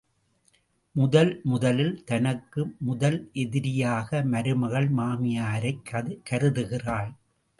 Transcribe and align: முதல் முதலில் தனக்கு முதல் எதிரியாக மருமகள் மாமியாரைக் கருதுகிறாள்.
முதல் 0.95 1.41
முதலில் 1.43 2.03
தனக்கு 2.03 2.61
முதல் 2.79 3.29
எதிரியாக 3.33 4.23
மருமகள் 4.23 4.89
மாமியாரைக் 4.91 5.83
கருதுகிறாள். 6.29 7.11